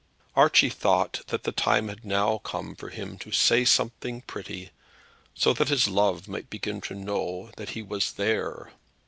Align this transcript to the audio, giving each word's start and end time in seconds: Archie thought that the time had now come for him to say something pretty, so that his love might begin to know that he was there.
Archie 0.35 0.71
thought 0.71 1.21
that 1.27 1.43
the 1.43 1.51
time 1.51 1.87
had 1.87 2.03
now 2.03 2.39
come 2.39 2.73
for 2.73 2.89
him 2.89 3.19
to 3.19 3.31
say 3.31 3.63
something 3.63 4.21
pretty, 4.23 4.71
so 5.35 5.53
that 5.53 5.69
his 5.69 5.87
love 5.87 6.27
might 6.27 6.49
begin 6.49 6.81
to 6.81 6.95
know 6.95 7.51
that 7.57 7.69
he 7.77 7.83
was 7.83 8.13
there. 8.13 8.71